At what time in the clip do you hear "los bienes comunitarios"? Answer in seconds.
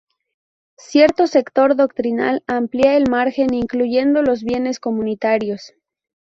4.23-5.73